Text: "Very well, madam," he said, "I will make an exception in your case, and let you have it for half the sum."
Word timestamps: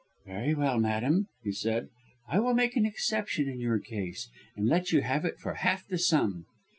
"Very 0.25 0.55
well, 0.55 0.79
madam," 0.79 1.27
he 1.43 1.51
said, 1.51 1.89
"I 2.27 2.39
will 2.39 2.55
make 2.55 2.75
an 2.75 2.87
exception 2.87 3.47
in 3.47 3.59
your 3.59 3.77
case, 3.77 4.31
and 4.55 4.67
let 4.67 4.91
you 4.91 5.01
have 5.03 5.25
it 5.25 5.37
for 5.37 5.53
half 5.53 5.87
the 5.87 5.99
sum." 5.99 6.47